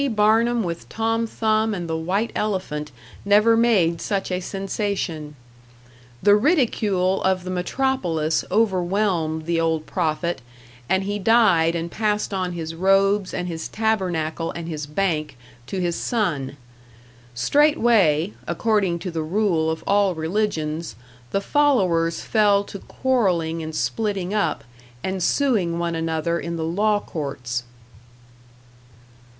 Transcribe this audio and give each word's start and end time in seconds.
Barnum 0.09 0.63
with 0.63 0.89
Tom 0.89 1.27
Thumb 1.27 1.75
and 1.75 1.87
the 1.87 1.95
white 1.95 2.31
elephant 2.35 2.91
never 3.23 3.55
made 3.55 4.01
such 4.01 4.31
a 4.31 4.39
sensation. 4.39 5.35
The 6.23 6.33
ridicule 6.35 7.21
of 7.21 7.43
the 7.43 7.51
metropolis 7.51 8.43
overwhelmed 8.49 9.45
the 9.45 9.61
old 9.61 9.85
prophet, 9.85 10.41
and 10.89 11.03
he 11.03 11.19
died 11.19 11.75
and 11.75 11.91
passed 11.91 12.33
on 12.33 12.53
his 12.53 12.73
robes 12.73 13.31
and 13.31 13.47
his 13.47 13.67
tabernacle 13.67 14.49
and 14.49 14.67
his 14.67 14.87
bank 14.87 15.37
to 15.67 15.79
his 15.79 15.97
son; 15.97 16.57
straightway, 17.35 18.33
according 18.47 18.97
to 18.97 19.11
the 19.11 19.21
rule 19.21 19.69
of 19.69 19.83
all 19.85 20.15
religions, 20.15 20.95
the 21.29 21.41
followers 21.41 22.21
fell 22.21 22.63
to 22.63 22.79
quarrelling 22.79 23.61
and 23.61 23.75
splitting 23.75 24.33
up, 24.33 24.63
and 25.03 25.21
suing 25.21 25.77
one 25.77 25.93
another 25.93 26.39
in 26.39 26.55
the 26.55 26.65
law 26.65 26.99
courts. 26.99 27.61